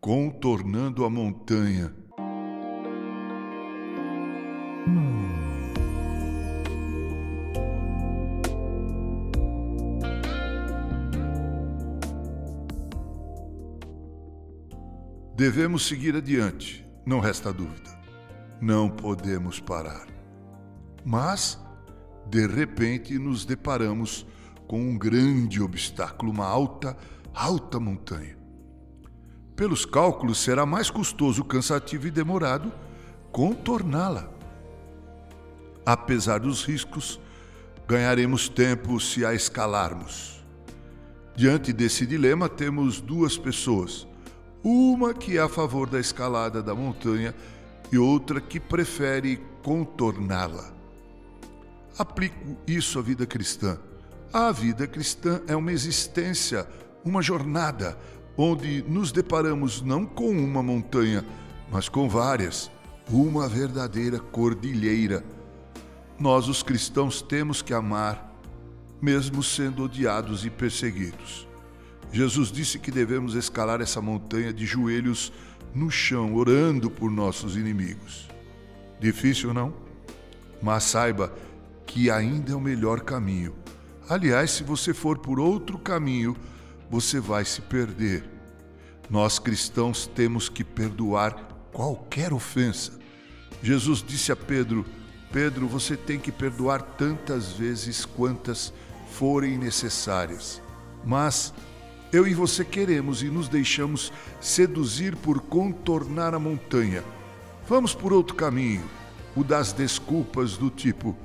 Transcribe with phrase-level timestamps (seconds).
[0.00, 1.94] Contornando a montanha.
[15.36, 17.90] Devemos seguir adiante, não resta dúvida.
[18.58, 20.06] Não podemos parar.
[21.04, 21.62] Mas,
[22.26, 24.26] de repente, nos deparamos
[24.66, 26.96] com um grande obstáculo, uma alta,
[27.34, 28.39] alta montanha.
[29.60, 32.72] Pelos cálculos, será mais custoso, cansativo e demorado
[33.30, 34.26] contorná-la.
[35.84, 37.20] Apesar dos riscos,
[37.86, 40.42] ganharemos tempo se a escalarmos.
[41.36, 44.08] Diante desse dilema, temos duas pessoas.
[44.64, 47.34] Uma que é a favor da escalada da montanha
[47.92, 50.72] e outra que prefere contorná-la.
[51.98, 53.78] Aplico isso à vida cristã.
[54.32, 56.66] A vida cristã é uma existência,
[57.04, 57.98] uma jornada,
[58.36, 61.24] onde nos deparamos não com uma montanha,
[61.70, 62.70] mas com várias,
[63.08, 65.24] uma verdadeira cordilheira.
[66.18, 68.34] Nós, os cristãos, temos que amar,
[69.00, 71.46] mesmo sendo odiados e perseguidos.
[72.12, 75.32] Jesus disse que devemos escalar essa montanha de joelhos
[75.74, 78.28] no chão, orando por nossos inimigos.
[78.98, 79.72] Difícil, não?
[80.60, 81.32] Mas saiba
[81.86, 83.54] que ainda é o melhor caminho.
[84.08, 86.36] Aliás, se você for por outro caminho,
[86.90, 88.24] você vai se perder.
[89.08, 91.32] Nós cristãos temos que perdoar
[91.72, 92.92] qualquer ofensa.
[93.62, 94.84] Jesus disse a Pedro:
[95.32, 98.72] Pedro, você tem que perdoar tantas vezes quantas
[99.12, 100.60] forem necessárias.
[101.04, 101.54] Mas
[102.12, 107.04] eu e você queremos e nos deixamos seduzir por contornar a montanha.
[107.68, 108.82] Vamos por outro caminho,
[109.36, 111.16] o das desculpas do tipo: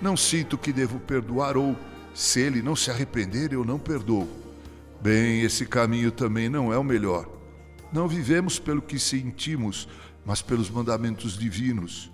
[0.00, 1.76] não sinto que devo perdoar ou
[2.14, 4.49] se ele não se arrepender, eu não perdoo.
[5.00, 7.28] Bem, esse caminho também não é o melhor.
[7.92, 9.88] Não vivemos pelo que sentimos,
[10.24, 12.10] mas pelos mandamentos divinos.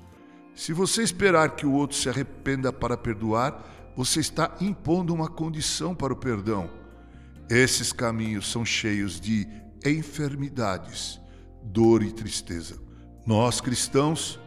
[0.54, 5.94] Se você esperar que o outro se arrependa para perdoar, você está impondo uma condição
[5.94, 6.70] para o perdão.
[7.50, 9.46] Esses caminhos são cheios de
[9.84, 11.20] enfermidades,
[11.62, 12.78] dor e tristeza.
[13.26, 14.38] Nós cristãos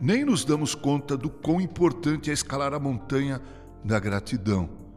[0.00, 3.42] nem nos damos conta do quão importante é escalar a montanha
[3.84, 4.87] da gratidão.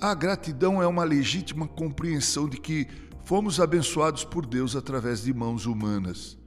[0.00, 2.88] A gratidão é uma legítima compreensão de que
[3.22, 6.38] fomos abençoados por Deus através de mãos humanas.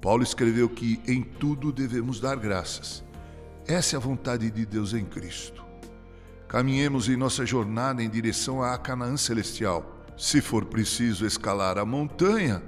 [0.00, 3.02] Paulo escreveu que em tudo devemos dar graças.
[3.66, 5.64] Essa é a vontade de Deus em Cristo.
[6.46, 10.04] Caminhemos em nossa jornada em direção à Canaã celestial.
[10.16, 12.62] Se for preciso escalar a montanha,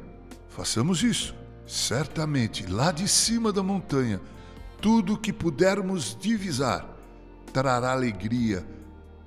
[0.48, 1.32] façamos isso.
[1.64, 4.20] Certamente, lá de cima da montanha,
[4.80, 6.84] tudo que pudermos divisar
[7.52, 8.66] trará alegria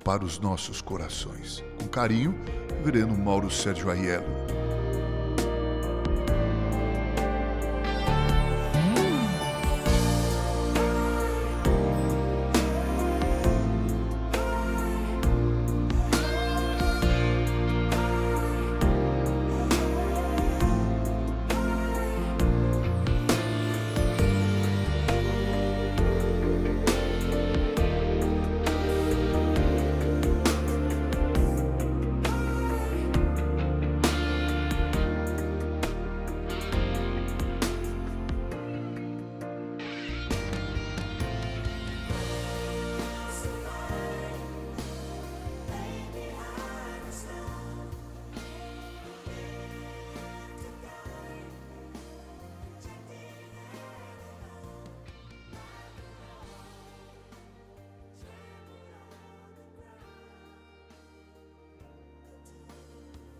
[0.04, 1.64] para os nossos corações.
[1.78, 2.38] Com carinho,
[2.78, 4.61] Reverendo Mauro Sérgio Aiello.